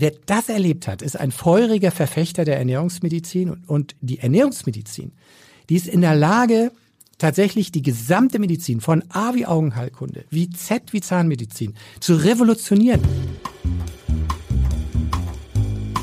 [0.00, 5.10] Wer das erlebt hat, ist ein feuriger Verfechter der Ernährungsmedizin und die Ernährungsmedizin,
[5.68, 6.70] die ist in der Lage,
[7.18, 13.00] tatsächlich die gesamte Medizin von A wie Augenheilkunde, wie Z wie Zahnmedizin zu revolutionieren.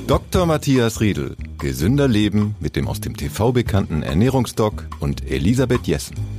[0.07, 0.45] Dr.
[0.45, 1.37] Matthias Riedel.
[1.57, 6.34] Gesünder Leben mit dem aus dem TV bekannten Ernährungsdoc und Elisabeth Jessen.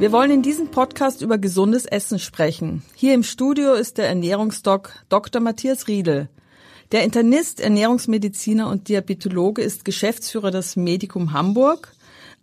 [0.00, 2.82] Wir wollen in diesem Podcast über gesundes Essen sprechen.
[2.94, 5.42] Hier im Studio ist der Ernährungsdoc Dr.
[5.42, 6.30] Matthias Riedel.
[6.90, 11.92] Der Internist, Ernährungsmediziner und Diabetologe ist Geschäftsführer des Medikum Hamburg.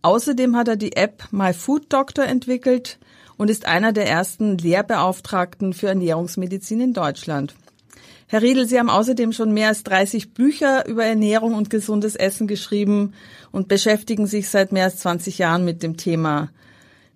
[0.03, 2.99] Außerdem hat er die App My Food Doctor entwickelt
[3.38, 7.55] und ist einer der ersten Lehrbeauftragten für Ernährungsmedizin in Deutschland.
[8.27, 12.45] Herr Riedel, Sie haben außerdem schon mehr als 30 Bücher über Ernährung und gesundes Essen
[12.45, 13.16] geschrieben
[13.52, 16.49] und beschäftigen sich seit mehr als 20 Jahren mit dem Thema.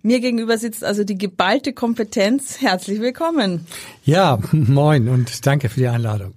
[0.04, 2.60] Mir gegenüber sitzt also die geballte Kompetenz.
[2.60, 3.66] Herzlich willkommen.
[4.04, 6.34] Ja, moin und danke für die Einladung.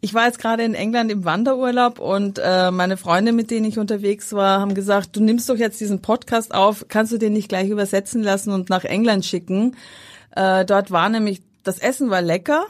[0.00, 3.78] Ich war jetzt gerade in England im Wanderurlaub und äh, meine Freunde, mit denen ich
[3.78, 7.48] unterwegs war, haben gesagt, du nimmst doch jetzt diesen Podcast auf, kannst du den nicht
[7.48, 9.76] gleich übersetzen lassen und nach England schicken?
[10.34, 12.66] Äh, dort war nämlich, das Essen war lecker.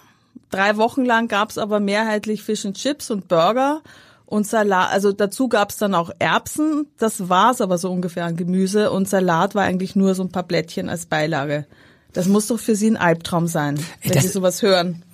[0.50, 3.80] Drei Wochen lang gab's aber mehrheitlich Fish and Chips und Burger
[4.26, 8.90] und Salat, also dazu gab's dann auch Erbsen, das war's aber so ungefähr an Gemüse
[8.90, 11.66] und Salat war eigentlich nur so ein paar Blättchen als Beilage.
[12.12, 15.04] Das muss doch für Sie ein Albtraum sein, wenn das, Sie sowas hören.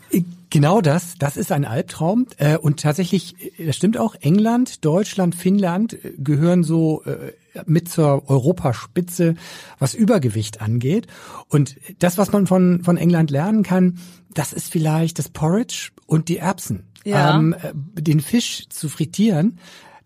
[0.50, 2.26] Genau das, das ist ein Albtraum.
[2.36, 7.32] Äh, und tatsächlich, das stimmt auch, England, Deutschland, Finnland gehören so äh,
[7.66, 9.34] mit zur Europaspitze,
[9.78, 11.06] was Übergewicht angeht.
[11.48, 13.98] Und das, was man von, von England lernen kann,
[14.34, 17.36] das ist vielleicht das Porridge und die Erbsen ja.
[17.36, 17.54] ähm,
[17.94, 19.58] den Fisch zu frittieren,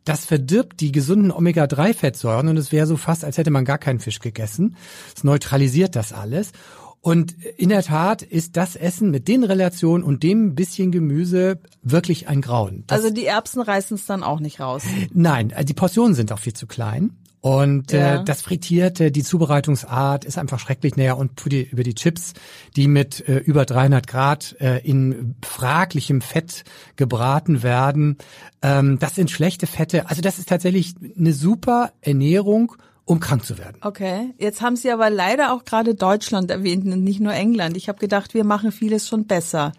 [0.04, 3.98] das verdirbt die gesunden Omega-3-Fettsäuren und es wäre so fast, als hätte man gar keinen
[3.98, 4.76] Fisch gegessen.
[5.14, 6.52] Es neutralisiert das alles.
[7.00, 12.28] Und in der Tat ist das Essen mit den Relationen und dem bisschen Gemüse wirklich
[12.28, 12.84] ein Grauen.
[12.86, 14.82] Das also die Erbsen reißen es dann auch nicht raus?
[15.12, 17.16] Nein, die Portionen sind auch viel zu klein.
[17.40, 18.20] Und äh, ja.
[18.20, 22.32] äh, das Frittierte, die Zubereitungsart ist einfach schrecklich näher und die, über die Chips,
[22.76, 26.64] die mit äh, über 300 Grad äh, in fraglichem Fett
[26.96, 28.18] gebraten werden,
[28.62, 30.08] ähm, das sind schlechte Fette.
[30.08, 32.72] Also das ist tatsächlich eine super Ernährung
[33.06, 33.76] um krank zu werden.
[33.82, 37.76] Okay, jetzt haben Sie aber leider auch gerade Deutschland erwähnt und nicht nur England.
[37.76, 39.72] Ich habe gedacht, wir machen vieles schon besser.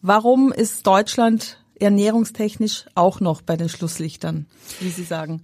[0.00, 4.46] Warum ist Deutschland ernährungstechnisch auch noch bei den Schlusslichtern,
[4.80, 5.42] wie Sie sagen?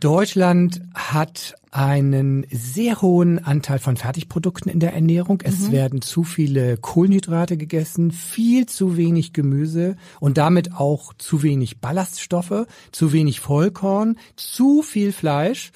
[0.00, 5.40] Deutschland hat einen sehr hohen Anteil von Fertigprodukten in der Ernährung.
[5.44, 5.72] Es mhm.
[5.72, 12.66] werden zu viele Kohlenhydrate gegessen, viel zu wenig Gemüse und damit auch zu wenig Ballaststoffe,
[12.90, 15.70] zu wenig Vollkorn, zu viel Fleisch.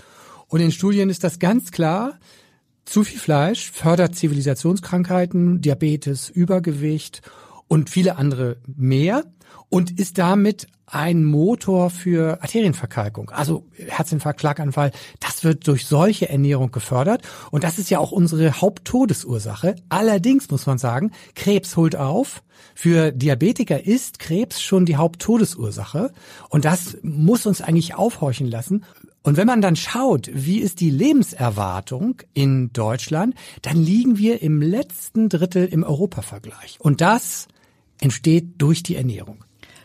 [0.48, 2.18] Und in Studien ist das ganz klar.
[2.84, 7.22] Zu viel Fleisch fördert Zivilisationskrankheiten, Diabetes, Übergewicht
[7.68, 9.24] und viele andere mehr
[9.68, 14.92] und ist damit ein Motor für Arterienverkalkung, also Herzinfarkt, Schlaganfall.
[15.18, 19.76] Das wird durch solche Ernährung gefördert und das ist ja auch unsere Haupttodesursache.
[19.88, 22.42] Allerdings muss man sagen, Krebs holt auf.
[22.74, 26.12] Für Diabetiker ist Krebs schon die Haupttodesursache
[26.48, 28.84] und das muss uns eigentlich aufhorchen lassen.
[29.22, 34.60] Und wenn man dann schaut, wie ist die Lebenserwartung in Deutschland, dann liegen wir im
[34.60, 36.76] letzten Drittel im Europavergleich.
[36.78, 37.48] Und das
[38.00, 39.44] entsteht durch die Ernährung.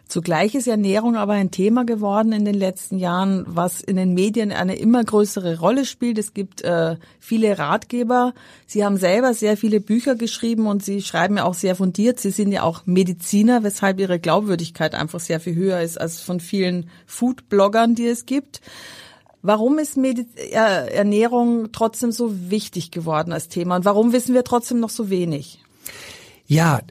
[0.10, 4.52] Zugleich ist Ernährung aber ein Thema geworden in den letzten Jahren, was in den Medien
[4.52, 6.18] eine immer größere Rolle spielt.
[6.18, 8.34] Es gibt äh, viele Ratgeber.
[8.66, 12.20] Sie haben selber sehr viele Bücher geschrieben und Sie schreiben ja auch sehr fundiert.
[12.20, 16.40] Sie sind ja auch Mediziner, weshalb Ihre Glaubwürdigkeit einfach sehr viel höher ist als von
[16.40, 18.62] vielen Food-Bloggern, die es gibt.
[19.44, 24.44] Warum ist Mediz äh, Ernährung trotzdem so wichtig geworden als Thema und warum wissen wir
[24.44, 25.60] trotzdem noch so wenig?
[26.48, 26.82] Ja,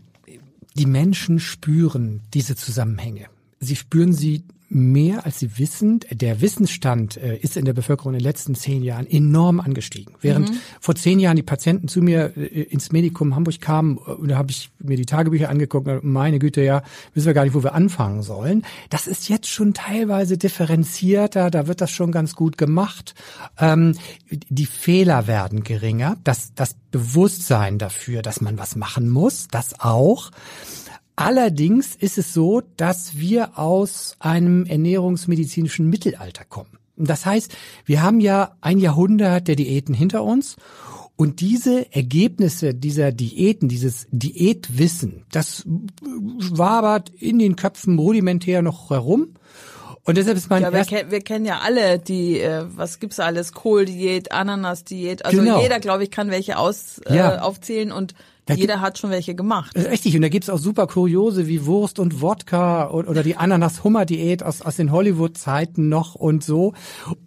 [0.79, 3.27] die Menschen spüren diese Zusammenhänge.
[3.61, 6.01] Sie spüren sie mehr als sie wissen.
[6.11, 10.15] Der Wissensstand äh, ist in der Bevölkerung in den letzten zehn Jahren enorm angestiegen.
[10.21, 10.59] Während mhm.
[10.81, 14.51] vor zehn Jahren die Patienten zu mir äh, ins Medikum Hamburg kamen, äh, da habe
[14.51, 16.83] ich mir die Tagebücher angeguckt, meine Güte, ja,
[17.15, 18.65] wissen wir gar nicht, wo wir anfangen sollen.
[18.91, 23.15] Das ist jetzt schon teilweise differenzierter, da wird das schon ganz gut gemacht.
[23.59, 23.95] Ähm,
[24.29, 30.31] die Fehler werden geringer, das, das Bewusstsein dafür, dass man was machen muss, das auch.
[31.21, 36.79] Allerdings ist es so, dass wir aus einem ernährungsmedizinischen Mittelalter kommen.
[36.97, 40.55] Das heißt, wir haben ja ein Jahrhundert der Diäten hinter uns
[41.17, 49.35] und diese Ergebnisse dieser Diäten, dieses Diätwissen, das wabert in den Köpfen rudimentär noch herum.
[50.05, 53.19] Und deshalb ist mein ja, wir, ken wir kennen ja alle die, äh, was gibt's
[53.19, 55.25] alles, Kohldiät, Ananasdiät.
[55.25, 55.61] Also genau.
[55.61, 57.41] jeder, glaube ich, kann welche aus, äh, ja.
[57.41, 58.15] aufzählen und
[58.49, 59.77] da jeder hat schon welche gemacht.
[59.77, 64.63] Richtig, und da gibt's auch super Kuriose wie Wurst und Wodka oder die Ananas-Hummer-Diät aus,
[64.63, 66.73] aus den Hollywood-Zeiten noch und so.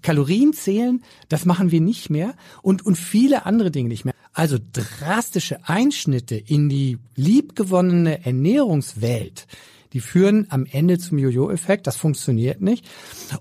[0.01, 4.15] Kalorien zählen, das machen wir nicht mehr und, und viele andere Dinge nicht mehr.
[4.33, 9.47] Also drastische Einschnitte in die liebgewonnene Ernährungswelt
[9.93, 11.85] die führen am Ende zum Jojo-Effekt.
[11.87, 12.87] Das funktioniert nicht.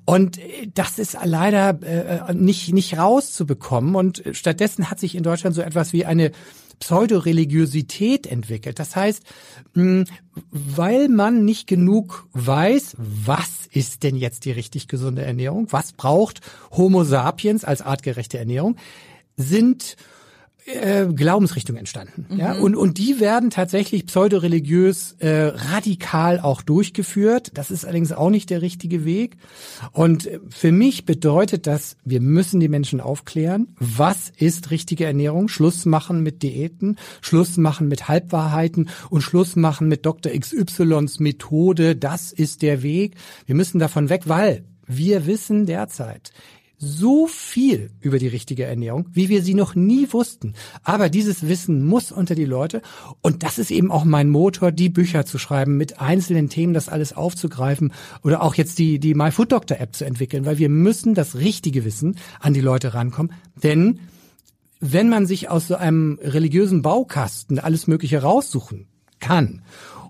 [0.05, 3.95] Und äh, das ist leider äh, nicht, nicht rauszubekommen.
[3.95, 6.33] Und stattdessen hat sich in Deutschland so etwas wie eine
[6.81, 8.79] Pseudoreligiosität entwickelt.
[8.79, 9.23] Das heißt,
[10.51, 16.41] weil man nicht genug weiß, was ist denn jetzt die richtig gesunde Ernährung, was braucht
[16.73, 18.77] Homo sapiens als artgerechte Ernährung,
[19.37, 19.97] sind
[20.67, 22.27] äh, Glaubensrichtung entstanden.
[22.29, 22.39] Mhm.
[22.39, 22.53] Ja?
[22.53, 27.53] Und, und die werden tatsächlich pseudoreligiös äh, radikal auch durchgeführt.
[27.55, 29.37] Das ist allerdings auch nicht der richtige Weg.
[29.93, 35.87] Und für mich bedeutet das, wir müssen die Menschen aufklären, was ist richtige Ernährung, Schluss
[35.87, 40.33] machen mit Diäten, Schluss machen mit Halbwahrheiten und Schluss machen mit Dr.
[40.33, 41.97] XYs Methode.
[41.97, 43.17] Das ist der Weg.
[43.47, 46.33] Wir müssen davon weg, weil wir wissen derzeit,
[46.83, 50.55] so viel über die richtige Ernährung, wie wir sie noch nie wussten.
[50.83, 52.81] Aber dieses Wissen muss unter die Leute.
[53.21, 56.89] Und das ist eben auch mein Motor, die Bücher zu schreiben, mit einzelnen Themen das
[56.89, 57.93] alles aufzugreifen
[58.25, 61.37] oder auch jetzt die, die My Food Doctor App zu entwickeln, weil wir müssen das
[61.37, 63.33] richtige Wissen an die Leute rankommen.
[63.63, 64.01] Denn
[64.81, 68.87] wenn man sich aus so einem religiösen Baukasten alles Mögliche raussuchen
[69.19, 69.61] kann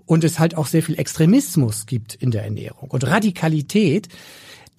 [0.05, 4.07] und es halt auch sehr viel Extremismus gibt in der Ernährung und Radikalität,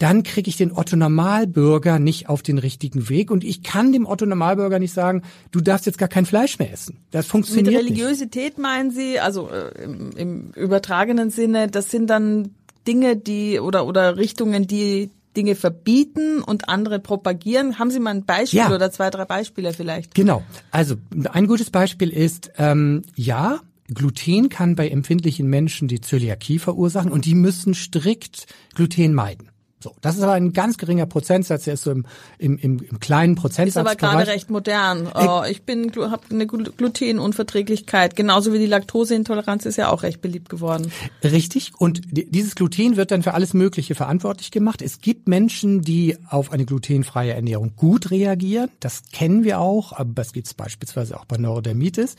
[0.03, 4.05] dann kriege ich den Otto Normalbürger nicht auf den richtigen Weg und ich kann dem
[4.05, 5.23] Otto Normalbürger nicht sagen,
[5.53, 6.99] du darfst jetzt gar kein Fleisch mehr essen.
[7.13, 8.59] Das funktioniert Mit Religiosität nicht.
[8.59, 12.51] meinen Sie, also äh, im, im übertragenen Sinne, das sind dann
[12.85, 17.79] Dinge, die oder oder Richtungen, die Dinge verbieten und andere propagieren.
[17.79, 18.75] Haben Sie mal ein Beispiel ja.
[18.75, 20.17] oder zwei, drei Beispiele vielleicht?
[20.17, 20.43] Genau.
[20.73, 20.97] Also
[21.31, 23.61] ein gutes Beispiel ist, ähm, ja,
[23.95, 29.52] Gluten kann bei empfindlichen Menschen die Zöliakie verursachen und die müssen strikt Gluten meiden.
[29.83, 32.07] So, das ist aber ein ganz geringer Prozentsatz, der ist so im,
[32.39, 33.69] im, im, im kleinen Prozentsatz.
[33.69, 35.09] Ist aber gerade recht modern.
[35.15, 40.49] Oh, ich bin habe eine Glutenunverträglichkeit, genauso wie die Laktoseintoleranz ist ja auch recht beliebt
[40.49, 40.93] geworden.
[41.25, 41.73] Richtig.
[41.79, 44.83] Und dieses Gluten wird dann für alles Mögliche verantwortlich gemacht.
[44.83, 48.71] Es gibt Menschen, die auf eine glutenfreie Ernährung gut reagieren.
[48.81, 52.17] Das kennen wir auch, aber das gibt es beispielsweise auch bei Neurodermitis.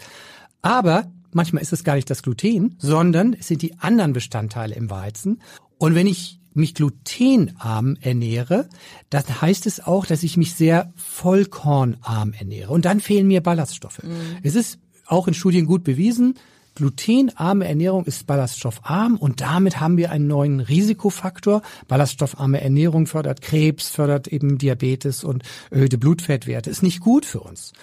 [0.61, 4.89] Aber manchmal ist es gar nicht das Gluten, sondern es sind die anderen Bestandteile im
[4.89, 5.41] Weizen.
[5.77, 8.67] Und wenn ich mich glutenarm ernähre,
[9.09, 12.71] dann heißt es auch, dass ich mich sehr vollkornarm ernähre.
[12.71, 14.03] Und dann fehlen mir Ballaststoffe.
[14.03, 14.37] Mhm.
[14.43, 16.35] Es ist auch in Studien gut bewiesen,
[16.75, 21.61] Glutenarme Ernährung ist ballaststoffarm und damit haben wir einen neuen Risikofaktor.
[21.87, 26.69] Ballaststoffarme Ernährung fördert Krebs, fördert eben Diabetes und erhöhte Blutfettwerte.
[26.69, 27.73] Ist nicht gut für uns.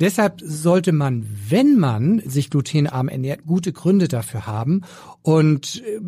[0.00, 4.82] Deshalb sollte man, wenn man sich glutenarm ernährt, gute Gründe dafür haben
[5.22, 6.00] und äh,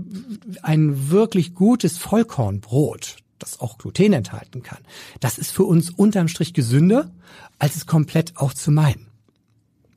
[0.63, 4.79] ein wirklich gutes Vollkornbrot, das auch Gluten enthalten kann,
[5.21, 7.11] das ist für uns unterm Strich gesünder,
[7.59, 9.12] als es komplett auch zu meiden.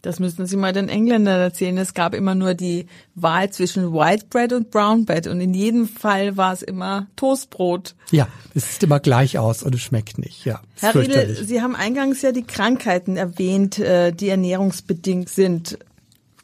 [0.06, 1.76] Das müssten Sie mal den Engländern erzählen.
[1.80, 2.86] Es gab immer nur die
[3.16, 7.96] Wahl zwischen White Bread und Brown Bread und in jedem Fall war es immer Toastbrot.
[8.12, 10.46] Ja, es sieht immer gleich aus und es schmeckt nicht.
[10.46, 15.80] Ja, Herr Riedel, Sie haben eingangs ja die Krankheiten erwähnt, äh, die ernährungsbedingt sind.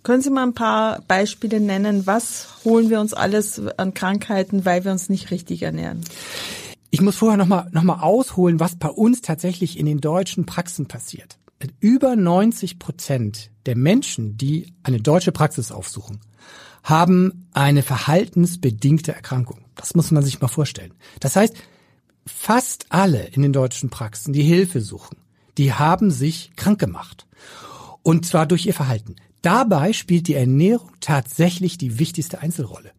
[0.01, 2.07] Können Sie mal ein paar Beispiele nennen?
[2.07, 6.01] Was holen wir uns alles an Krankheiten, weil wir uns nicht richtig ernähren?
[6.89, 10.88] Ich muss vorher nochmal noch mal ausholen, was bei uns tatsächlich in den deutschen Praxen
[10.88, 11.38] passiert
[11.80, 16.20] über 90 Prozent der Menschen, die eine deutsche Praxis aufsuchen,
[16.84, 19.65] haben eine verhaltensbedingte Erkrankung.
[19.75, 20.94] Das muss man sich mal vorstellen.
[21.20, 21.56] Das heißt,
[22.25, 25.18] fast alle in den deutschen Praxen, die Hilfe suchen,
[25.58, 27.27] die haben sich krank gemacht.
[28.03, 29.15] Und zwar durch ihr Verhalten.
[29.41, 32.91] Dabei spielt die Ernährung tatsächlich die wichtigste Einzelrolle.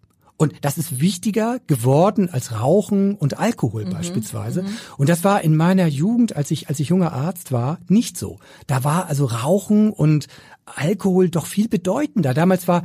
[0.42, 4.64] Und das ist wichtiger geworden als Rauchen und Alkohol mhm, beispielsweise.
[4.64, 4.76] Mhm.
[4.96, 8.40] Und das war in meiner Jugend, als ich, als ich junger Arzt war, nicht so.
[8.66, 10.26] Da war also Rauchen und
[10.64, 12.34] Alkohol doch viel bedeutender.
[12.34, 12.82] Damals war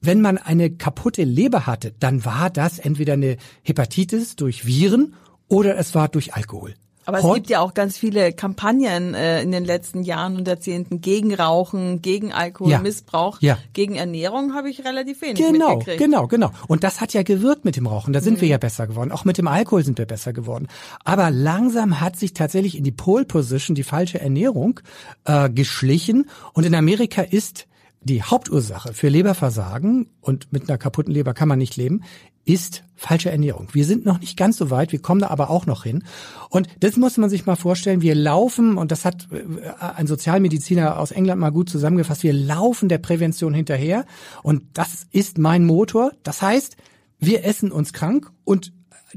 [0.00, 5.14] wenn man eine kaputte Leber hatte, dann war das entweder eine Hepatitis durch Viren
[5.48, 6.74] oder es war durch Alkohol.
[7.08, 11.00] Aber es gibt ja auch ganz viele Kampagnen äh, in den letzten Jahren und Jahrzehnten
[11.00, 13.54] gegen Rauchen, gegen Alkoholmissbrauch, ja.
[13.54, 13.58] ja.
[13.72, 15.98] gegen Ernährung habe ich relativ wenig genau, mitgekriegt.
[15.98, 16.50] Genau, genau.
[16.66, 18.12] Und das hat ja gewirkt mit dem Rauchen.
[18.12, 18.40] Da sind mhm.
[18.42, 19.10] wir ja besser geworden.
[19.10, 20.68] Auch mit dem Alkohol sind wir besser geworden.
[21.02, 24.80] Aber langsam hat sich tatsächlich in die Pole Position die falsche Ernährung
[25.24, 26.28] äh, geschlichen.
[26.52, 27.66] Und in Amerika ist
[28.00, 32.02] die Hauptursache für Leberversagen und mit einer kaputten Leber kann man nicht leben,
[32.48, 33.68] ist falsche Ernährung.
[33.72, 36.02] Wir sind noch nicht ganz so weit, wir kommen da aber auch noch hin.
[36.48, 39.44] Und das muss man sich mal vorstellen, wir laufen, und das hat äh,
[39.78, 44.06] ein Sozialmediziner aus England mal gut zusammengefasst, wir laufen der Prävention hinterher
[44.42, 46.12] und das ist mein Motor.
[46.22, 46.76] Das heißt,
[47.20, 48.72] wir essen uns krank und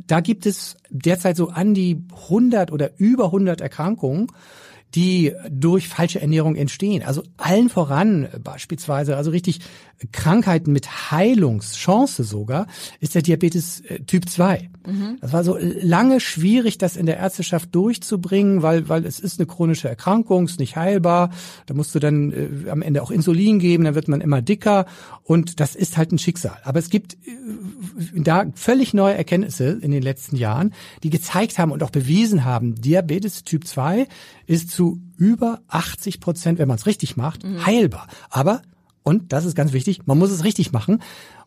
[0.05, 4.27] da gibt es derzeit so an die 100 oder über 100 Erkrankungen
[4.95, 7.03] die durch falsche Ernährung entstehen.
[7.03, 9.59] Also allen voran beispielsweise, also richtig
[10.11, 12.67] Krankheiten mit Heilungschance sogar,
[12.99, 14.69] ist der Diabetes äh, Typ 2.
[14.85, 15.17] Mhm.
[15.21, 19.45] Das war so lange schwierig, das in der Ärzteschaft durchzubringen, weil, weil es ist eine
[19.45, 21.29] chronische Erkrankung, ist nicht heilbar.
[21.67, 24.85] Da musst du dann äh, am Ende auch Insulin geben, dann wird man immer dicker
[25.23, 26.57] und das ist halt ein Schicksal.
[26.63, 27.17] Aber es gibt äh,
[28.15, 32.75] da völlig neue Erkenntnisse in den letzten Jahren, die gezeigt haben und auch bewiesen haben,
[32.75, 34.07] Diabetes Typ 2
[34.51, 37.65] ist zu über 80 Prozent, wenn man es richtig macht, mhm.
[37.65, 38.07] heilbar.
[38.29, 38.61] Aber
[39.01, 41.01] und das ist ganz wichtig, man muss es richtig machen.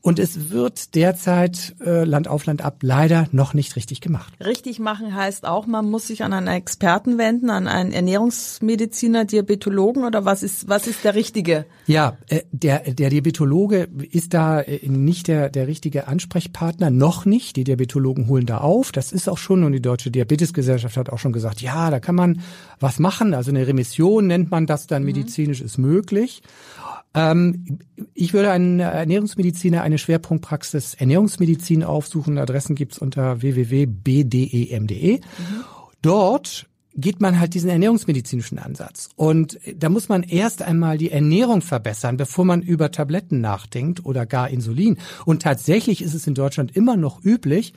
[0.04, 4.34] Und es wird derzeit äh, Land auf Land ab leider noch nicht richtig gemacht.
[4.38, 10.04] Richtig machen heißt auch, man muss sich an einen Experten wenden, an einen Ernährungsmediziner, Diabetologen
[10.04, 11.64] oder was ist was ist der richtige?
[11.86, 17.56] Ja, äh, der der Diabetologe ist da äh, nicht der der richtige Ansprechpartner, noch nicht.
[17.56, 18.92] Die Diabetologen holen da auf.
[18.92, 22.14] Das ist auch schon und die Deutsche Diabetesgesellschaft hat auch schon gesagt, ja, da kann
[22.14, 22.42] man
[22.78, 23.32] was machen.
[23.32, 25.06] Also eine Remission nennt man das dann mhm.
[25.06, 26.42] medizinisch ist möglich.
[27.14, 27.78] Ähm,
[28.12, 32.38] ich würde einen Ernährungsmediziner, eine Schwerpunktpraxis Ernährungsmedizin aufsuchen.
[32.38, 35.18] Adressen gibt's unter www.bdem.de.
[35.18, 35.20] Mhm.
[36.02, 39.08] Dort geht man halt diesen ernährungsmedizinischen Ansatz.
[39.16, 44.26] Und da muss man erst einmal die Ernährung verbessern, bevor man über Tabletten nachdenkt oder
[44.26, 44.98] gar Insulin.
[45.24, 47.74] Und tatsächlich ist es in Deutschland immer noch üblich,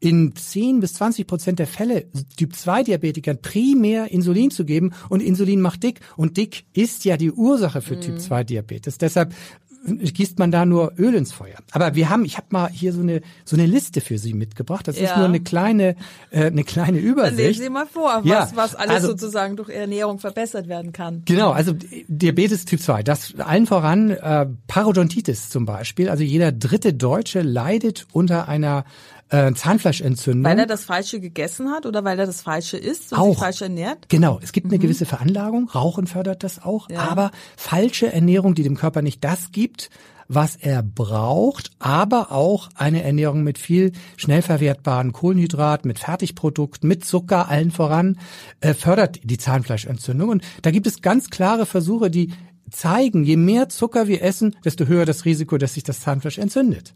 [0.00, 2.06] in 10 bis 20 Prozent der Fälle
[2.36, 7.80] Typ-2-Diabetikern primär Insulin zu geben und Insulin macht dick und dick ist ja die Ursache
[7.80, 8.00] für mhm.
[8.02, 8.98] Typ-2-Diabetes.
[8.98, 9.34] Deshalb
[9.84, 11.58] gießt man da nur Öl ins Feuer.
[11.72, 14.88] Aber wir haben, ich habe mal hier so eine so eine Liste für Sie mitgebracht.
[14.88, 15.10] Das ja.
[15.10, 15.96] ist nur eine kleine
[16.30, 17.38] äh, eine kleine Übersicht.
[17.38, 20.92] Dann lesen Sie mal vor, was ja, was alles also, sozusagen durch Ernährung verbessert werden
[20.92, 21.22] kann.
[21.24, 21.74] Genau, also
[22.08, 26.08] Diabetes Typ 2, das allen voran äh, Parodontitis zum Beispiel.
[26.08, 28.84] Also jeder dritte Deutsche leidet unter einer
[29.30, 30.44] äh, Zahnfleischentzündung.
[30.44, 33.38] Weil er das Falsche gegessen hat oder weil er das Falsche isst und auch, sich
[33.38, 34.08] falsch ernährt?
[34.08, 34.82] Genau, es gibt eine mhm.
[34.82, 37.00] gewisse Veranlagung, Rauchen fördert das auch, ja.
[37.00, 39.90] aber falsche Ernährung, die dem Körper nicht das gibt,
[40.28, 47.04] was er braucht, aber auch eine Ernährung mit viel schnell verwertbaren Kohlenhydraten, mit Fertigprodukten, mit
[47.04, 48.18] Zucker allen voran,
[48.60, 50.30] äh, fördert die Zahnfleischentzündung.
[50.30, 52.32] Und da gibt es ganz klare Versuche, die
[52.70, 56.94] zeigen, je mehr Zucker wir essen, desto höher das Risiko, dass sich das Zahnfleisch entzündet.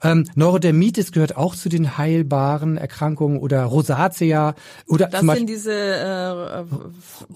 [0.00, 4.54] Ähm, Neurodermitis gehört auch zu den heilbaren Erkrankungen oder Rosatia
[4.86, 6.64] oder das zum Beispiel sind diese äh,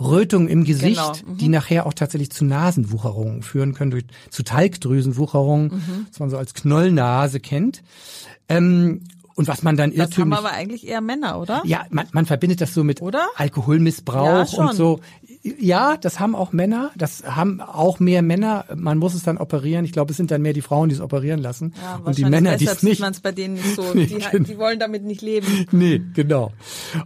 [0.01, 1.33] Rötungen im Gesicht, genau.
[1.33, 1.39] mhm.
[1.39, 6.07] die nachher auch tatsächlich zu Nasenwucherungen führen können, durch, zu Talgdrüsenwucherungen, mhm.
[6.09, 7.83] was man so als Knollnase kennt.
[8.49, 9.03] Ähm,
[9.35, 10.11] und was man dann irrtümlich...
[10.11, 11.63] Das haben aber eigentlich eher Männer, oder?
[11.65, 13.29] Ja, man, man verbindet das so mit oder?
[13.37, 15.01] Alkoholmissbrauch ja, und so.
[15.43, 18.65] Ja, das haben auch Männer, das haben auch mehr Männer.
[18.77, 19.85] Man muss es dann operieren.
[19.85, 21.75] Ich glaube, es sind dann mehr die Frauen, die es operieren lassen.
[21.83, 23.01] Ja, und die Männer, die es nicht.
[23.01, 23.83] man es bei denen nicht so.
[23.95, 24.45] Nee, die, genau.
[24.45, 25.67] die, wollen damit nicht leben.
[25.71, 26.53] Nee, genau.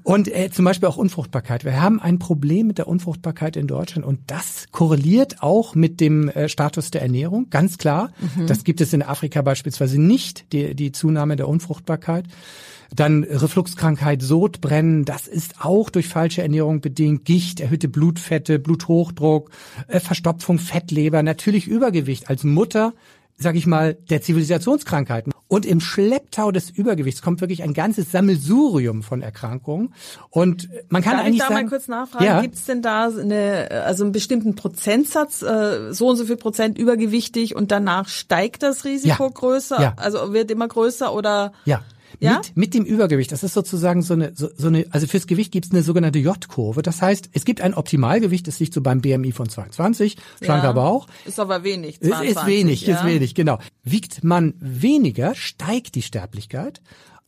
[0.02, 1.64] Und äh, zum Beispiel auch Unfruchtbarkeit.
[1.64, 6.28] Wir haben ein Problem mit der Unfruchtbarkeit in Deutschland und das korreliert auch mit dem
[6.28, 8.11] äh, Status der Ernährung, ganz klar.
[8.37, 8.47] Mhm.
[8.47, 12.26] Das gibt es in Afrika beispielsweise nicht, die, die Zunahme der Unfruchtbarkeit.
[12.95, 17.25] Dann Refluxkrankheit, Sodbrennen, das ist auch durch falsche Ernährung bedingt.
[17.25, 19.50] Gicht, erhöhte Blutfette, Bluthochdruck,
[19.88, 22.31] äh, Verstopfung, Fettleber, natürlich Übergewicht.
[22.31, 22.93] Als Mutter
[23.38, 25.33] sag ich mal, der Zivilisationskrankheiten.
[25.49, 29.95] Und im Schlepptau des Übergewichts kommt wirklich ein ganzes Sammelsurium von Erkrankungen.
[30.31, 32.40] Und man kann Darf eigentlich ich da sagen, mal kurz nachfragen, ja?
[32.40, 36.78] gibt es denn da eine, also einen bestimmten Prozentsatz, äh, so und so viel Prozent
[36.78, 39.31] übergewichtig und danach steigt das Risiko ja.
[39.31, 39.95] größer, ja.
[39.97, 41.52] also wird immer größer oder?
[41.64, 41.83] Ja,
[42.20, 42.38] ja?
[42.38, 43.32] Mit, mit dem Übergewicht.
[43.32, 46.18] Das ist sozusagen so eine, so, so eine, also fürs Gewicht gibt es eine sogenannte
[46.18, 46.82] J-Kurve.
[46.82, 50.73] Das heißt, es gibt ein Optimalgewicht, das liegt so beim BMI von 22, schlanker ja,
[50.73, 51.06] Bauch.
[51.25, 52.00] Ist aber wenig.
[52.00, 52.96] 22, ist, ist wenig, ja.
[52.96, 53.58] ist wenig, genau.
[53.82, 56.80] Wiegt man weniger, steigt die Sterblichkeit.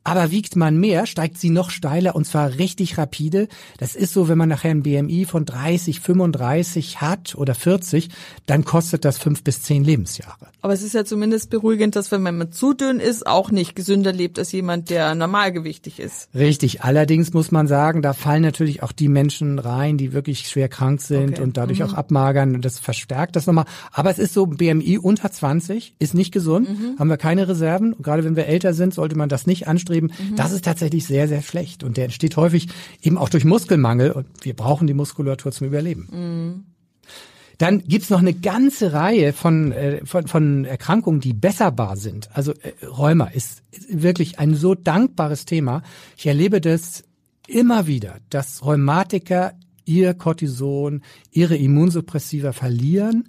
[0.09, 3.47] Aber wiegt man mehr, steigt sie noch steiler und zwar richtig rapide.
[3.77, 8.09] Das ist so, wenn man nachher ein BMI von 30, 35 hat oder 40,
[8.47, 10.49] dann kostet das fünf bis zehn Lebensjahre.
[10.63, 14.11] Aber es ist ja zumindest beruhigend, dass wenn man zu dünn ist, auch nicht gesünder
[14.11, 16.31] lebt als jemand, der normalgewichtig ist.
[16.35, 16.83] Richtig.
[16.83, 21.03] Allerdings muss man sagen, da fallen natürlich auch die Menschen rein, die wirklich schwer krank
[21.03, 21.43] sind okay.
[21.43, 21.85] und dadurch mhm.
[21.85, 23.67] auch abmagern und das verstärkt das nochmal.
[23.93, 26.99] Aber es ist so, BMI unter 20 ist nicht gesund, mhm.
[26.99, 27.93] haben wir keine Reserven.
[27.93, 30.31] Und gerade wenn wir älter sind, sollte man das nicht anstreben beschrieben.
[30.31, 30.37] Mhm.
[30.37, 31.83] Das ist tatsächlich sehr, sehr schlecht.
[31.83, 32.69] Und der entsteht häufig
[33.03, 34.13] eben auch durch Muskelmangel.
[34.13, 36.09] Und wir brauchen die Muskulatur zum Überleben.
[36.11, 36.65] Mhm.
[37.59, 42.29] Dann gibt's noch eine ganze Reihe von, äh, von, von Erkrankungen, die besserbar sind.
[42.33, 45.83] Also äh, Rheuma ist wirklich ein so dankbares Thema.
[46.17, 47.03] Ich erlebe das
[47.49, 51.03] immer wieder, dass Rheumatiker ihr Cortison,
[51.33, 53.29] ihre Immunsuppressiva verlieren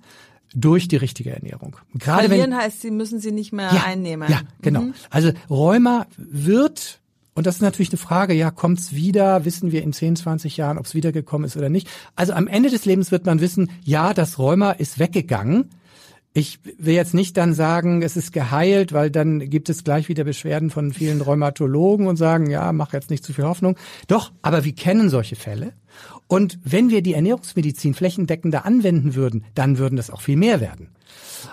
[0.56, 1.78] durch die richtige Ernährung.
[1.96, 4.30] Gerade Verlieren wenn, heißt, sie müssen sie nicht mehr ja, einnehmen.
[4.30, 4.82] Ja, genau.
[4.82, 4.94] Mhm.
[5.10, 7.00] Also Rheuma wird
[7.40, 9.46] und das ist natürlich eine Frage, ja, kommt's wieder?
[9.46, 11.88] Wissen wir in 10, 20 Jahren, ob es wiedergekommen ist oder nicht?
[12.18, 15.70] Also am Ende des Lebens wird man wissen, ja, das Rheuma ist weggegangen.
[16.34, 20.26] Ich will jetzt nicht dann sagen, es ist geheilt, weil dann gibt es gleich wieder
[20.26, 23.78] Beschwerden von vielen Rheumatologen und sagen, ja, mach jetzt nicht zu viel Hoffnung.
[24.08, 25.72] Doch, aber wir kennen solche Fälle.
[26.28, 30.90] Und wenn wir die Ernährungsmedizin flächendeckender anwenden würden, dann würden das auch viel mehr werden.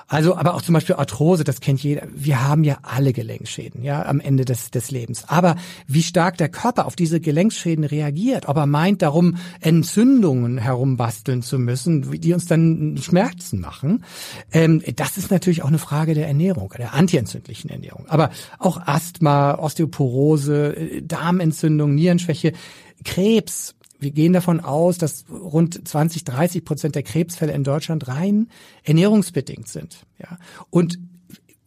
[0.09, 2.07] Also, aber auch zum Beispiel Arthrose, das kennt jeder.
[2.15, 5.25] Wir haben ja alle Gelenkschäden, ja, am Ende des, des Lebens.
[5.29, 11.43] Aber wie stark der Körper auf diese Gelenkschäden reagiert, ob er meint, darum Entzündungen herumbasteln
[11.43, 14.05] zu müssen, die uns dann Schmerzen machen,
[14.53, 18.07] ähm, das ist natürlich auch eine Frage der Ernährung, der antientzündlichen Ernährung.
[18.09, 22.53] Aber auch Asthma, Osteoporose, äh, Darmentzündung, Nierenschwäche,
[23.05, 28.49] Krebs, wir gehen davon aus, dass rund 20, 30 Prozent der Krebsfälle in Deutschland rein
[28.83, 30.07] ernährungsbedingt sind.
[30.19, 30.39] Ja.
[30.71, 30.99] Und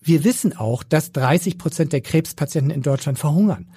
[0.01, 3.67] wir wissen auch, dass 30 Prozent der Krebspatienten in Deutschland verhungern.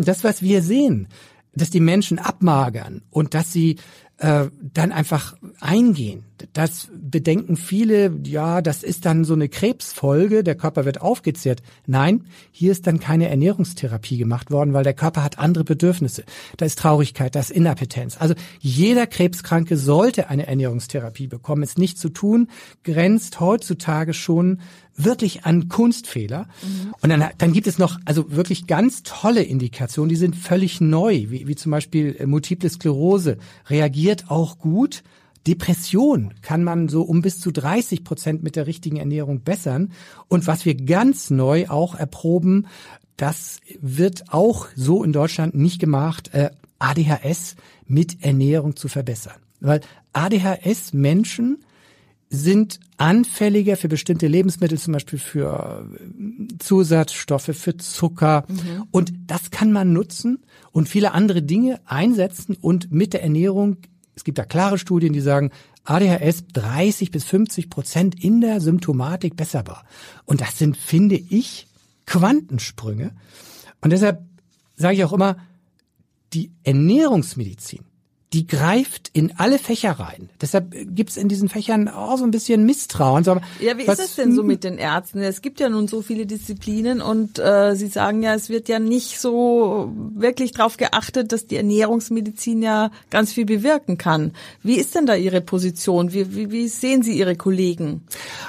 [0.00, 1.08] Das, was wir sehen,
[1.54, 3.76] dass die Menschen abmagern und dass sie
[4.18, 6.24] äh, dann einfach eingehen.
[6.52, 11.62] Das bedenken viele, ja, das ist dann so eine Krebsfolge, der Körper wird aufgezehrt.
[11.86, 16.24] Nein, hier ist dann keine Ernährungstherapie gemacht worden, weil der Körper hat andere Bedürfnisse.
[16.56, 18.16] Da ist Traurigkeit, da ist Inappetenz.
[18.18, 21.62] Also jeder Krebskranke sollte eine Ernährungstherapie bekommen.
[21.62, 22.48] Es nicht zu tun,
[22.84, 24.60] grenzt heutzutage schon
[24.98, 26.48] wirklich an Kunstfehler.
[26.62, 26.94] Mhm.
[27.00, 31.26] Und dann, dann gibt es noch also wirklich ganz tolle Indikationen, die sind völlig neu,
[31.28, 33.38] wie, wie zum Beispiel äh, Multiple Sklerose
[33.70, 35.02] reagiert auch gut.
[35.48, 39.92] Depression kann man so um bis zu 30 Prozent mit der richtigen Ernährung bessern.
[40.28, 42.66] Und was wir ganz neu auch erproben,
[43.16, 49.36] das wird auch so in Deutschland nicht gemacht, äh, ADHS mit Ernährung zu verbessern.
[49.60, 49.80] Weil
[50.12, 51.64] ADHS-Menschen
[52.28, 58.44] sind anfälliger für bestimmte Lebensmittel, zum Beispiel für äh, Zusatzstoffe, für Zucker.
[58.48, 58.84] Mhm.
[58.90, 60.40] Und das kann man nutzen
[60.72, 63.78] und viele andere Dinge einsetzen und mit der Ernährung,
[64.18, 65.52] es gibt da klare Studien, die sagen,
[65.84, 69.84] ADHS 30 bis 50 Prozent in der Symptomatik besserbar.
[70.24, 71.68] Und das sind, finde ich,
[72.04, 73.12] Quantensprünge.
[73.80, 74.24] Und deshalb
[74.74, 75.36] sage ich auch immer,
[76.32, 77.84] die Ernährungsmedizin
[78.34, 80.28] die greift in alle Fächer rein.
[80.40, 83.24] Deshalb gibt's in diesen Fächern auch so ein bisschen Misstrauen.
[83.24, 85.20] So, ja, wie was, ist es denn so mit den Ärzten?
[85.20, 88.78] Es gibt ja nun so viele Disziplinen und äh, Sie sagen ja, es wird ja
[88.78, 94.32] nicht so wirklich darauf geachtet, dass die Ernährungsmedizin ja ganz viel bewirken kann.
[94.62, 96.12] Wie ist denn da Ihre Position?
[96.12, 98.02] Wie, wie, wie sehen Sie Ihre Kollegen?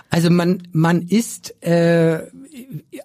[0.09, 2.27] Also man, man ist äh,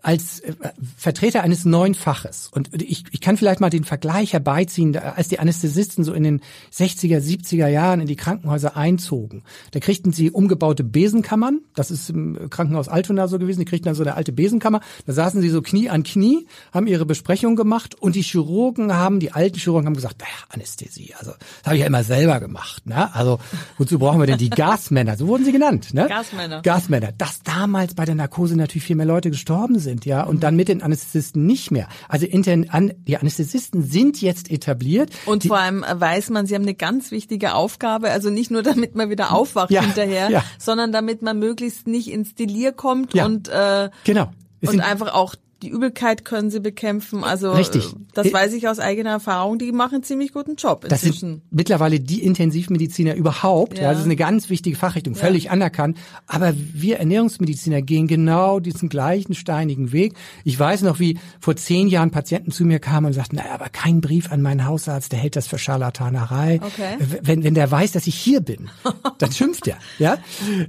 [0.02, 0.52] als äh,
[0.96, 5.38] Vertreter eines neuen Faches, und ich, ich kann vielleicht mal den Vergleich herbeiziehen, als die
[5.38, 6.40] Anästhesisten so in den
[6.72, 12.50] 60er, 70er Jahren in die Krankenhäuser einzogen, da kriegten sie umgebaute Besenkammern, das ist im
[12.50, 15.62] Krankenhaus Altona so gewesen, die kriegten dann so eine alte Besenkammer, da saßen sie so
[15.62, 17.94] Knie an Knie, haben ihre Besprechung gemacht.
[17.94, 21.80] Und die Chirurgen haben, die alten Chirurgen haben gesagt, naja, Anästhesie, also das habe ich
[21.80, 23.14] ja immer selber gemacht, ne?
[23.14, 23.38] Also
[23.78, 26.06] wozu brauchen wir denn die Gasmänner, so wurden sie genannt, ne?
[26.08, 26.62] Gasmänner.
[26.62, 29.43] Gasmänner, dass damals bei der Narkose natürlich viel mehr Leute gestorben
[29.78, 31.88] sind, ja, und dann mit den Anästhesisten nicht mehr.
[32.08, 35.10] Also intern, an, die Anästhesisten sind jetzt etabliert.
[35.26, 38.62] Und die, vor allem weiß man, sie haben eine ganz wichtige Aufgabe, also nicht nur
[38.64, 40.44] damit man wieder aufwacht ja, hinterher, ja.
[40.58, 44.30] sondern damit man möglichst nicht ins Delir kommt ja, und äh, genau.
[44.62, 47.24] und einfach auch die Übelkeit können sie bekämpfen.
[47.24, 47.94] Also Richtig.
[48.12, 49.58] das weiß ich aus eigener Erfahrung.
[49.58, 51.10] Die machen einen ziemlich guten Job inzwischen.
[51.10, 53.78] Das sind mittlerweile die Intensivmediziner überhaupt.
[53.78, 53.84] Ja.
[53.84, 55.52] ja das ist eine ganz wichtige Fachrichtung, völlig ja.
[55.52, 55.96] anerkannt.
[56.26, 60.14] Aber wir Ernährungsmediziner gehen genau diesen gleichen steinigen Weg.
[60.44, 63.70] Ich weiß noch, wie vor zehn Jahren Patienten zu mir kamen und sagten, naja, aber
[63.70, 66.60] kein Brief an meinen Hausarzt, der hält das für Scharlatanerei.
[66.62, 66.98] Okay.
[67.22, 68.68] Wenn, wenn der weiß, dass ich hier bin,
[69.18, 69.78] dann schimpft er.
[69.98, 70.18] Ja?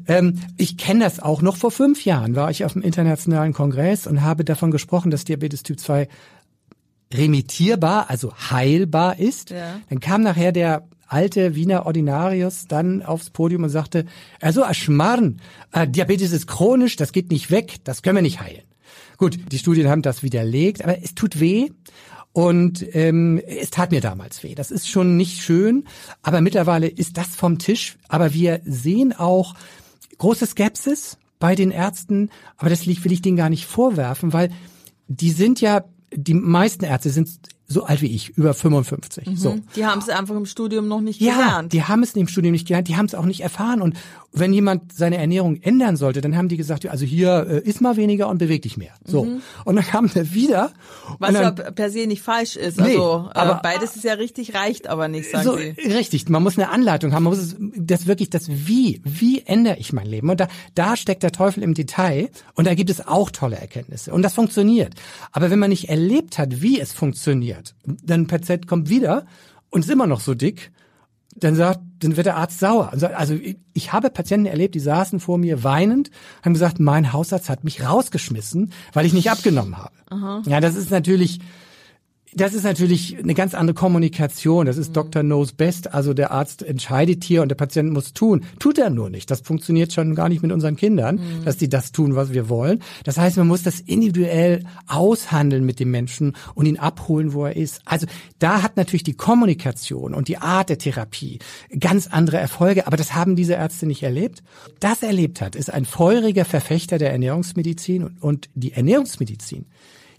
[0.07, 4.07] Ähm, ich kenne das auch noch vor fünf Jahren, war ich auf dem internationalen Kongress
[4.07, 6.07] und habe davon gesprochen, dass Diabetes Typ 2
[7.13, 9.51] remittierbar, also heilbar ist.
[9.51, 9.79] Ja.
[9.89, 14.05] Dann kam nachher der alte Wiener Ordinarius dann aufs Podium und sagte,
[14.41, 18.63] also Aschmarren, äh, Diabetes ist chronisch, das geht nicht weg, das können wir nicht heilen.
[19.17, 21.69] Gut, die Studien haben das widerlegt, aber es tut weh.
[22.33, 24.55] Und ähm, es tat mir damals weh.
[24.55, 25.85] Das ist schon nicht schön,
[26.21, 27.95] aber mittlerweile ist das vom Tisch.
[28.09, 29.55] Aber wir sehen auch
[30.17, 34.49] große Skepsis bei den Ärzten, aber das will ich denen gar nicht vorwerfen, weil
[35.07, 37.29] die sind ja, die meisten Ärzte sind
[37.67, 39.25] so alt wie ich, über 55.
[39.27, 39.35] Mhm.
[39.35, 39.57] So.
[39.75, 41.73] Die haben es einfach im Studium noch nicht ja, gelernt.
[41.73, 43.81] Die haben es im Studium nicht gelernt, die haben es auch nicht erfahren.
[43.81, 43.95] Und
[44.31, 47.95] wenn jemand seine Ernährung ändern sollte, dann haben die gesagt, also hier äh, isst mal
[47.95, 48.91] weniger und beweg dich mehr.
[49.03, 49.23] So.
[49.23, 49.41] Mhm.
[49.63, 50.71] Und dann kam der wieder.
[51.19, 52.79] Was ja per se nicht falsch ist.
[52.79, 55.69] Nee, also äh, aber, beides ist ja richtig, reicht aber nicht, sagen so, Sie.
[55.69, 57.23] Richtig, man muss eine Anleitung haben.
[57.23, 60.29] Man muss das wirklich, das Wie, wie ändere ich mein Leben?
[60.29, 62.29] Und da, da steckt der Teufel im Detail.
[62.55, 64.13] Und da gibt es auch tolle Erkenntnisse.
[64.13, 64.93] Und das funktioniert.
[65.31, 69.25] Aber wenn man nicht erlebt hat, wie es funktioniert, dann per Z kommt wieder
[69.69, 70.71] und ist immer noch so dick,
[71.37, 72.93] dann sagt, dann wird der Arzt sauer.
[73.15, 73.37] Also
[73.73, 76.09] ich habe Patienten erlebt, die saßen vor mir weinend,
[76.43, 79.95] haben gesagt, mein Hausarzt hat mich rausgeschmissen, weil ich nicht abgenommen habe.
[80.09, 80.43] Aha.
[80.45, 81.39] Ja, das ist natürlich
[82.35, 84.65] das ist natürlich eine ganz andere Kommunikation.
[84.65, 84.93] Das ist mhm.
[84.93, 85.21] Dr.
[85.23, 85.93] Knows Best.
[85.93, 88.43] Also der Arzt entscheidet hier und der Patient muss tun.
[88.59, 89.31] Tut er nur nicht.
[89.31, 91.45] Das funktioniert schon gar nicht mit unseren Kindern, mhm.
[91.45, 92.81] dass die das tun, was wir wollen.
[93.05, 97.55] Das heißt, man muss das individuell aushandeln mit dem Menschen und ihn abholen, wo er
[97.55, 97.81] ist.
[97.85, 98.05] Also
[98.39, 101.39] da hat natürlich die Kommunikation und die Art der Therapie
[101.79, 102.85] ganz andere Erfolge.
[102.85, 104.43] Aber das haben diese Ärzte nicht erlebt.
[104.81, 109.67] Das erlebt hat, ist ein feuriger Verfechter der Ernährungsmedizin und die Ernährungsmedizin,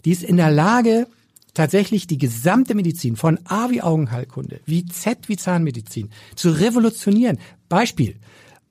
[0.03, 1.07] die ist in der Lage,
[1.57, 7.39] tatsächlich die gesamte Medizin von A wie Augenheilkunde, wie Z wie Zahnmedizin zu revolutionieren.
[7.67, 8.15] Beispiel.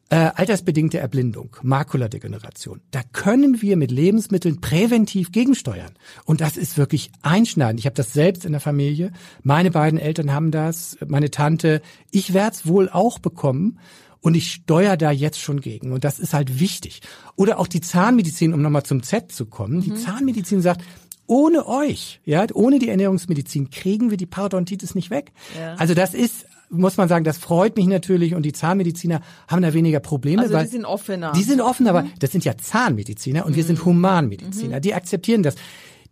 [0.08, 2.80] Äh, altersbedingte Erblindung, Makuladegeneration.
[2.92, 5.94] Da können wir mit Lebensmitteln präventiv gegensteuern.
[6.24, 7.80] Und das ist wirklich einschneidend.
[7.80, 9.10] Ich habe das selbst in der Familie.
[9.42, 11.82] Meine beiden Eltern haben das, meine Tante.
[12.12, 13.80] Ich werde es wohl auch bekommen.
[14.20, 15.92] Und ich steuere da jetzt schon gegen.
[15.92, 17.00] Und das ist halt wichtig.
[17.34, 19.78] Oder auch die Zahnmedizin, um nochmal zum Z zu kommen.
[19.78, 19.82] Mhm.
[19.82, 20.82] Die Zahnmedizin sagt,
[21.26, 25.32] ohne euch, ja, ohne die Ernährungsmedizin kriegen wir die Parodontitis nicht weg.
[25.58, 25.74] Ja.
[25.74, 29.72] Also das ist muss man sagen, das freut mich natürlich und die Zahnmediziner haben da
[29.72, 30.42] weniger Probleme.
[30.42, 31.32] Also die sind offener.
[31.32, 31.98] Die sind offener, mhm.
[31.98, 33.56] aber das sind ja Zahnmediziner und mhm.
[33.56, 34.78] wir sind Humanmediziner.
[34.78, 34.82] Mhm.
[34.82, 35.54] Die akzeptieren das.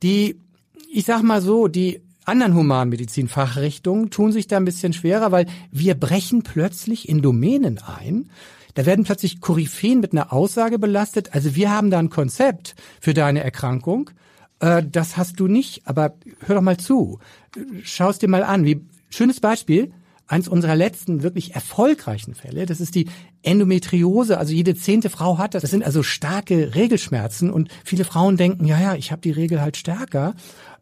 [0.03, 0.39] Die,
[0.93, 5.95] ich sag mal so, die anderen Humanmedizin-Fachrichtungen tun sich da ein bisschen schwerer, weil wir
[5.95, 8.31] brechen plötzlich in Domänen ein.
[8.75, 11.35] Da werden plötzlich Koryphäen mit einer Aussage belastet.
[11.35, 14.11] Also wir haben da ein Konzept für deine Erkrankung
[14.65, 15.83] äh, das hast du nicht.
[15.87, 16.15] Aber
[16.47, 17.19] hör doch mal zu.
[17.83, 18.65] Schau es dir mal an.
[18.65, 19.93] Wie, schönes Beispiel.
[20.27, 23.09] Eins unserer letzten wirklich erfolgreichen Fälle, das ist die
[23.43, 24.39] Endometriose.
[24.39, 25.63] Also jede zehnte Frau hat das.
[25.63, 29.61] Das sind also starke Regelschmerzen und viele Frauen denken, ja, ja, ich habe die Regel
[29.61, 30.35] halt stärker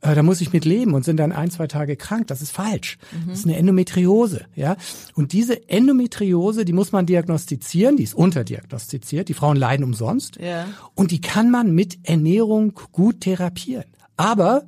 [0.03, 2.27] äh, da muss ich mit leben und sind dann ein, zwei Tage krank.
[2.27, 2.99] Das ist falsch.
[3.13, 3.31] Mhm.
[3.31, 4.77] Das ist eine Endometriose, ja.
[5.15, 9.29] Und diese Endometriose, die muss man diagnostizieren, die ist unterdiagnostiziert.
[9.29, 10.37] Die Frauen leiden umsonst.
[10.37, 10.67] Ja.
[10.95, 13.85] Und die kann man mit Ernährung gut therapieren.
[14.17, 14.65] Aber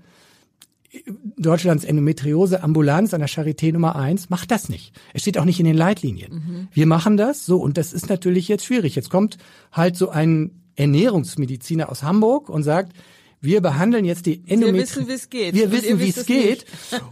[1.37, 4.93] Deutschlands Endometriose-Ambulanz an der Charité Nummer eins macht das nicht.
[5.13, 6.33] Es steht auch nicht in den Leitlinien.
[6.33, 6.69] Mhm.
[6.73, 8.95] Wir machen das so und das ist natürlich jetzt schwierig.
[8.95, 9.39] Jetzt kommt
[9.73, 12.93] halt so ein Ernährungsmediziner aus Hamburg und sagt,
[13.41, 15.07] wir behandeln jetzt die Endometriose.
[15.07, 15.55] Wir wissen, wie es geht.
[15.55, 16.65] Wir wissen, wie es geht.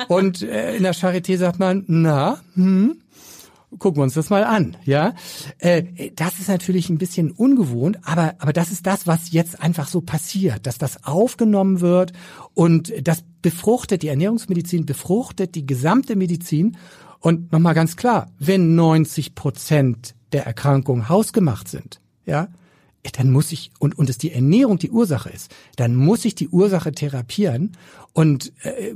[0.09, 2.97] Und äh, in der Charité sagt man, na, hm,
[3.79, 5.15] gucken wir uns das mal an, ja.
[5.59, 9.89] Äh, das ist natürlich ein bisschen ungewohnt, aber aber das ist das, was jetzt einfach
[9.89, 12.13] so passiert, dass das aufgenommen wird
[12.55, 16.77] und das befruchtet die Ernährungsmedizin, befruchtet die gesamte Medizin
[17.21, 22.49] und nochmal ganz klar, wenn 90 Prozent der Erkrankungen hausgemacht sind, ja,
[23.11, 26.49] dann muss ich, und, und es die Ernährung die Ursache ist, dann muss ich die
[26.49, 27.73] Ursache therapieren.
[28.12, 28.95] Und äh,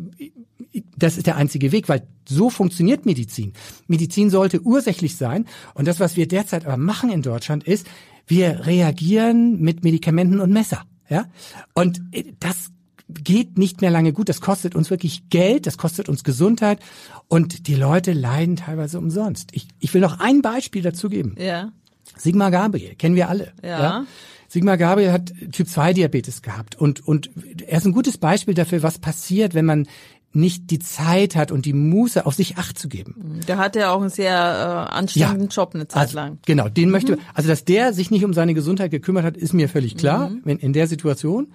[0.97, 3.53] das ist der einzige Weg, weil so funktioniert Medizin.
[3.88, 5.47] Medizin sollte ursächlich sein.
[5.75, 7.87] Und das, was wir derzeit aber machen in Deutschland, ist,
[8.27, 10.85] wir reagieren mit Medikamenten und Messer.
[11.09, 11.27] Ja?
[11.75, 12.71] Und äh, das
[13.09, 14.29] geht nicht mehr lange gut.
[14.29, 16.81] Das kostet uns wirklich Geld, das kostet uns Gesundheit
[17.29, 19.51] und die Leute leiden teilweise umsonst.
[19.53, 21.37] Ich, ich will noch ein Beispiel dazu geben.
[21.38, 21.73] Ja.
[22.16, 23.53] Sigmar Gabriel, kennen wir alle.
[23.62, 23.81] Ja.
[23.81, 24.07] ja?
[24.49, 27.31] Sigmar Gabriel hat Typ 2 Diabetes gehabt und, und
[27.66, 29.88] er ist ein gutes Beispiel dafür, was passiert, wenn man
[30.37, 33.40] nicht die Zeit hat und die Muße auf sich acht zu geben.
[33.49, 36.38] Der hatte ja auch einen sehr äh, anstrengenden ja, Job eine Zeit also, lang.
[36.46, 36.92] Genau, den mhm.
[36.92, 40.31] möchte, also dass der sich nicht um seine Gesundheit gekümmert hat, ist mir völlig klar,
[40.31, 40.42] mhm.
[40.44, 41.49] wenn in der Situation,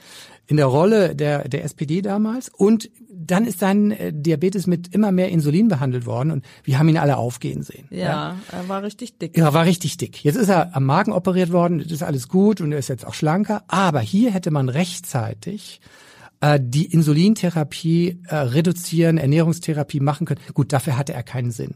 [0.48, 5.12] in der Rolle der der SPD damals und dann ist sein äh, Diabetes mit immer
[5.12, 7.88] mehr Insulin behandelt worden und wir haben ihn alle aufgehen sehen.
[7.90, 8.36] Ja, ja.
[8.52, 9.38] er war richtig dick.
[9.38, 10.24] Er war richtig dick.
[10.24, 13.06] Jetzt ist er am Magen operiert worden, das ist alles gut und er ist jetzt
[13.06, 15.80] auch schlanker, aber hier hätte man rechtzeitig
[16.42, 20.42] äh, die Insulintherapie äh, reduzieren, Ernährungstherapie machen können.
[20.54, 21.76] Gut, dafür hatte er keinen Sinn.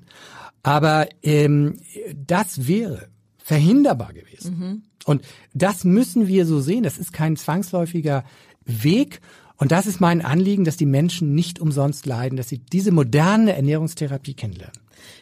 [0.64, 1.78] Aber ähm,
[2.16, 4.60] das wäre verhinderbar gewesen.
[4.60, 4.84] Mhm.
[5.06, 5.24] Und
[5.54, 6.84] das müssen wir so sehen.
[6.84, 8.24] Das ist kein zwangsläufiger
[8.66, 9.22] Weg.
[9.58, 13.56] Und das ist mein Anliegen, dass die Menschen nicht umsonst leiden, dass sie diese moderne
[13.56, 14.78] Ernährungstherapie kennenlernen.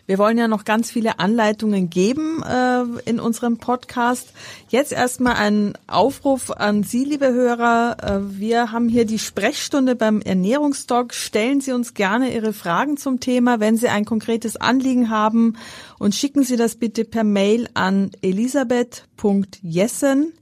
[0.05, 4.33] Wir wollen ja noch ganz viele Anleitungen geben äh, in unserem Podcast.
[4.67, 7.95] Jetzt erstmal ein Aufruf an Sie, liebe Hörer.
[8.01, 11.13] Äh, wir haben hier die Sprechstunde beim Ernährungsdoc.
[11.13, 15.55] Stellen Sie uns gerne Ihre Fragen zum Thema, wenn Sie ein konkretes Anliegen haben
[15.99, 20.33] und schicken Sie das bitte per Mail an elisabeth.jessen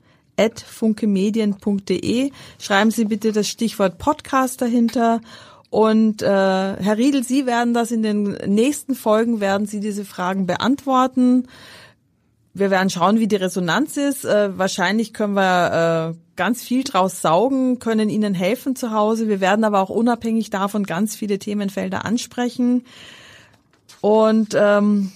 [0.66, 2.32] funkemedien.de.
[2.60, 5.22] Schreiben Sie bitte das Stichwort Podcast dahinter
[5.72, 10.46] und äh, Herr Riedel, Sie werden das in den nächsten Folgen, werden Sie diese Fragen
[10.46, 11.48] beantworten.
[12.54, 14.26] Wir werden schauen, wie die Resonanz ist.
[14.26, 19.30] Äh, wahrscheinlich können wir äh, ganz viel draus saugen, können Ihnen helfen zu Hause.
[19.30, 22.84] Wir werden aber auch unabhängig davon ganz viele Themenfelder ansprechen.
[24.02, 25.14] Und ähm,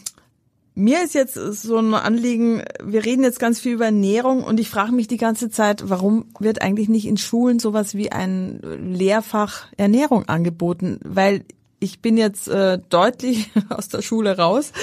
[0.76, 4.70] mir ist jetzt so ein Anliegen, wir reden jetzt ganz viel über Ernährung und ich
[4.70, 9.68] frage mich die ganze Zeit, warum wird eigentlich nicht in Schulen sowas wie ein Lehrfach
[9.78, 11.00] Ernährung angeboten?
[11.04, 11.46] Weil
[11.80, 14.74] ich bin jetzt äh, deutlich aus der Schule raus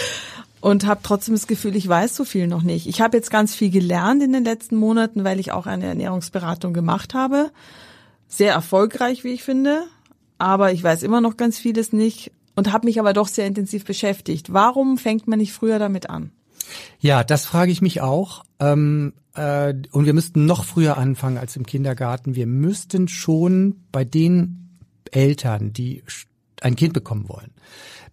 [0.63, 2.87] und habe trotzdem das Gefühl, ich weiß so viel noch nicht.
[2.87, 6.73] Ich habe jetzt ganz viel gelernt in den letzten Monaten, weil ich auch eine Ernährungsberatung
[6.73, 7.51] gemacht habe.
[8.29, 9.83] Sehr erfolgreich, wie ich finde.
[10.39, 13.85] Aber ich weiß immer noch ganz vieles nicht und habe mich aber doch sehr intensiv
[13.85, 14.53] beschäftigt.
[14.53, 16.33] Warum fängt man nicht früher damit an?
[17.01, 18.45] Ja, das frage ich mich auch.
[18.61, 22.35] Ähm, äh, und wir müssten noch früher anfangen als im Kindergarten.
[22.35, 24.79] Wir müssten schon bei den
[25.11, 26.03] Eltern, die
[26.61, 27.51] ein Kind bekommen wollen,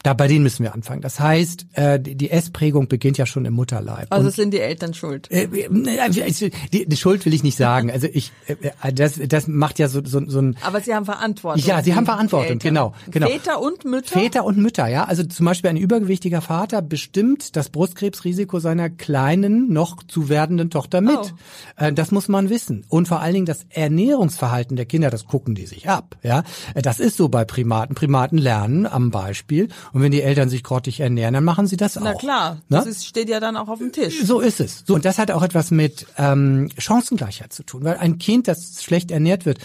[0.04, 1.02] da bei denen müssen wir anfangen.
[1.02, 4.08] Das heißt, äh, die, Essprägung beginnt ja schon im Mutterleib.
[4.12, 5.30] Also Und, sind die Eltern schuld?
[5.30, 7.92] Äh, äh, die, die Schuld will ich nicht sagen.
[7.92, 10.56] Also ich, äh, das, das macht ja so, so, so ein.
[10.64, 11.66] Aber sie haben Verantwortung.
[11.66, 12.60] Ja, sie haben Verantwortung.
[12.60, 13.28] Genau, genau.
[13.28, 14.20] Väter und Mütter.
[14.20, 15.04] Väter und Mütter, ja.
[15.04, 21.02] Also zum Beispiel ein übergewichtiger Vater bestimmt das Brustkrebsrisiko seiner kleinen noch zu werdenden Tochter
[21.02, 21.18] mit.
[21.18, 21.30] Oh.
[21.76, 22.86] Äh, das muss man wissen.
[22.88, 26.16] Und vor allen Dingen das Ernährungsverhalten der Kinder, das gucken die sich ab.
[26.24, 26.44] Ja,
[26.76, 27.96] das ist so bei Primaten.
[27.96, 31.98] Primaten lernen am Beispiel und wenn die Eltern sich grottig ernähren, dann machen sie das
[31.98, 32.04] auch.
[32.04, 32.60] Na klar, ne?
[32.70, 34.24] das ist, steht ja dann auch auf dem Tisch.
[34.24, 34.84] So ist es.
[34.86, 38.84] So, und das hat auch etwas mit ähm, Chancengleichheit zu tun, weil ein Kind, das
[38.84, 39.60] schlecht ernährt wird,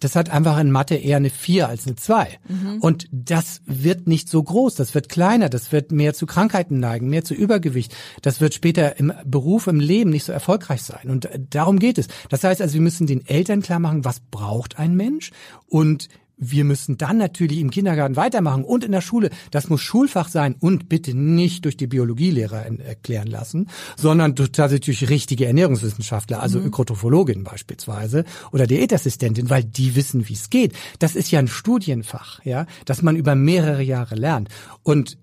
[0.00, 2.38] das hat einfach in Mathe eher eine 4 als eine 2.
[2.48, 2.78] Mhm.
[2.80, 7.08] Und das wird nicht so groß, das wird kleiner, das wird mehr zu Krankheiten neigen,
[7.08, 7.94] mehr zu Übergewicht.
[8.22, 11.10] Das wird später im Beruf, im Leben nicht so erfolgreich sein.
[11.10, 12.08] Und darum geht es.
[12.30, 15.30] Das heißt also, wir müssen den Eltern klar machen, was braucht ein Mensch
[15.68, 16.08] und
[16.40, 19.30] wir müssen dann natürlich im Kindergarten weitermachen und in der Schule.
[19.50, 25.10] Das muss Schulfach sein und bitte nicht durch die Biologielehrer erklären lassen, sondern tatsächlich durch
[25.10, 26.66] richtige Ernährungswissenschaftler, also mhm.
[26.66, 30.72] Ökotrophologin beispielsweise oder Diätassistentin, weil die wissen, wie es geht.
[30.98, 34.48] Das ist ja ein Studienfach, ja, dass man über mehrere Jahre lernt.
[34.82, 35.18] Und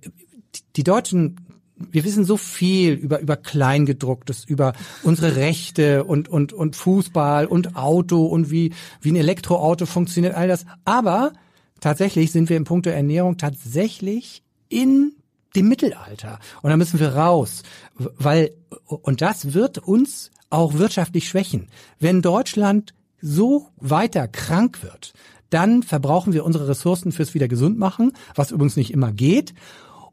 [0.76, 1.47] die deutschen
[1.92, 7.76] wir wissen so viel über, über Kleingedrucktes, über unsere Rechte und, und, und Fußball und
[7.76, 10.66] Auto und wie, wie ein Elektroauto funktioniert, all das.
[10.86, 11.34] Aber
[11.80, 15.14] tatsächlich sind wir im Punkt der Ernährung tatsächlich in
[15.56, 16.40] dem Mittelalter.
[16.62, 17.64] Und da müssen wir raus,
[17.96, 18.52] weil,
[18.86, 21.68] und das wird uns auch wirtschaftlich schwächen.
[22.00, 25.14] Wenn Deutschland so weiter krank wird,
[25.50, 29.54] dann verbrauchen wir unsere Ressourcen fürs wieder gesund machen, was übrigens nicht immer geht.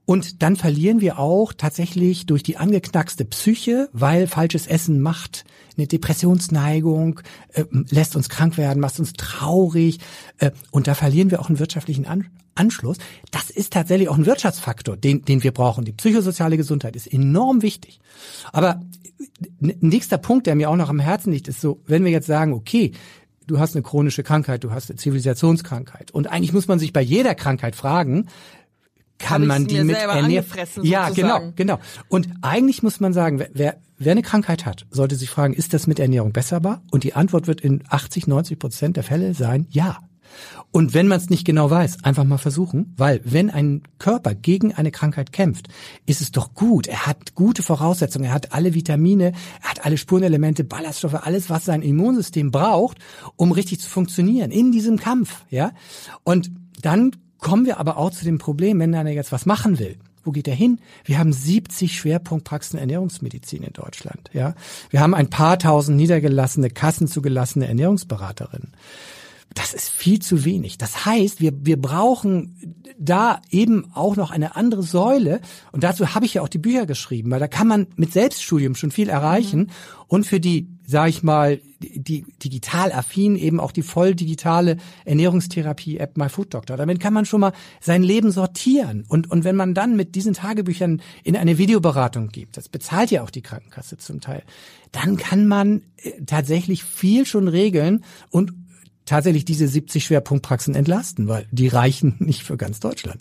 [0.07, 5.45] Und dann verlieren wir auch tatsächlich durch die angeknackste Psyche, weil falsches Essen macht
[5.77, 7.21] eine Depressionsneigung,
[7.53, 9.99] äh, lässt uns krank werden, macht uns traurig.
[10.39, 12.99] Äh, und da verlieren wir auch einen wirtschaftlichen An Anschluss.
[13.33, 15.85] Das ist tatsächlich auch ein Wirtschaftsfaktor, den, den wir brauchen.
[15.85, 17.99] Die psychosoziale Gesundheit ist enorm wichtig.
[18.53, 18.81] Aber
[19.59, 22.53] nächster Punkt, der mir auch noch am Herzen liegt, ist so, wenn wir jetzt sagen,
[22.53, 22.93] okay,
[23.47, 26.11] du hast eine chronische Krankheit, du hast eine Zivilisationskrankheit.
[26.13, 28.29] Und eigentlich muss man sich bei jeder Krankheit fragen,
[29.19, 30.45] kann man die mit ernähren.
[30.83, 31.79] Ja, genau, genau.
[32.09, 35.87] Und eigentlich muss man sagen, wer, wer eine Krankheit hat, sollte sich fragen, ist das
[35.87, 36.83] mit Ernährung besserbar?
[36.91, 39.99] Und die Antwort wird in 80, 90 Prozent der Fälle sein, ja.
[40.73, 44.75] Und wenn man es nicht genau weiß, einfach mal versuchen, weil wenn ein Körper gegen
[44.75, 45.69] eine Krankheit kämpft,
[46.07, 46.89] ist es doch gut.
[46.89, 51.65] Er hat gute Voraussetzungen, er hat alle Vitamine, er hat alle Spurenelemente, Ballaststoffe, alles, was
[51.65, 52.99] sein Immunsystem braucht,
[53.37, 55.71] um richtig zu funktionieren in diesem Kampf, ja.
[56.25, 56.51] Und
[56.83, 57.13] dann
[57.45, 59.97] kommen wir aber auch zu dem Problem, wenn einer jetzt was machen will.
[60.25, 60.81] Wo geht er hin?
[61.05, 64.31] Wir haben 70 Schwerpunktpraxen Ernährungsmedizin in Deutschland.
[64.33, 64.55] Ja,
[64.89, 68.73] wir haben ein paar tausend niedergelassene, kassenzugelassene Ernährungsberaterinnen.
[69.53, 70.79] Das ist viel zu wenig.
[70.79, 75.41] Das heißt, wir, wir brauchen da eben auch noch eine andere Säule.
[75.71, 78.75] Und dazu habe ich ja auch die Bücher geschrieben, weil da kann man mit Selbststudium
[78.75, 79.61] schon viel erreichen.
[79.61, 79.71] Mhm.
[80.09, 86.17] Und für die, sage ich mal, die digital affin eben auch die voll digitale Ernährungstherapie-App
[86.17, 86.77] MyFoodDoctor.
[86.77, 89.05] Damit kann man schon mal sein Leben sortieren.
[89.09, 93.23] Und, und wenn man dann mit diesen Tagebüchern in eine Videoberatung gibt, das bezahlt ja
[93.23, 94.43] auch die Krankenkasse zum Teil,
[94.93, 98.53] dann kann man äh, tatsächlich viel schon regeln und
[99.05, 103.21] tatsächlich diese 70 Schwerpunktpraxen entlasten, weil die reichen nicht für ganz Deutschland.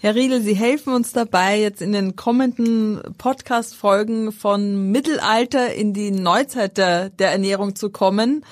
[0.00, 6.12] Herr Riedel, Sie helfen uns dabei, jetzt in den kommenden Podcast-Folgen von Mittelalter in die
[6.12, 8.44] Neuzeit der, der Ernährung zu kommen.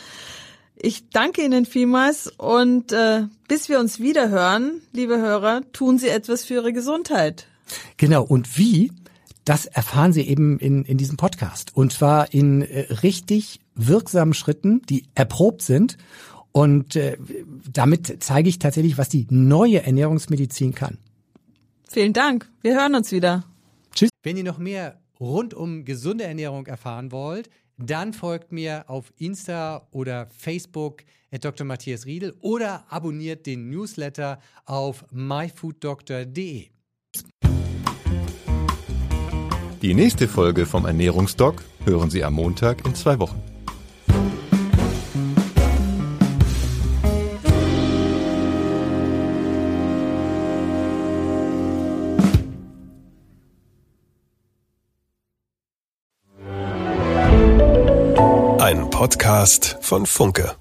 [0.75, 6.09] Ich danke Ihnen vielmals und äh, bis wir uns wieder hören, liebe Hörer, tun Sie
[6.09, 7.47] etwas für Ihre Gesundheit.
[7.97, 8.91] Genau, und wie?
[9.45, 11.77] Das erfahren Sie eben in, in diesem Podcast.
[11.77, 15.97] Und zwar in äh, richtig wirksamen Schritten, die erprobt sind.
[16.51, 17.17] Und äh,
[17.73, 20.99] damit zeige ich tatsächlich, was die neue Ernährungsmedizin kann.
[21.89, 22.49] Vielen Dank.
[22.63, 23.45] Wir hören uns wieder.
[23.95, 24.11] Tschüss.
[24.23, 29.87] Wenn ihr noch mehr rund um gesunde Ernährung erfahren wollt, dann folgt mir auf Insta
[29.91, 31.67] oder Facebook at Dr.
[31.67, 36.69] Matthias Riedel oder abonniert den Newsletter auf myfooddoctor.de.
[39.83, 43.56] Die nächste Folge vom Ernährungsdoc hören Sie am Montag in zwei Wochen.
[58.97, 60.57] Podcast von Funke.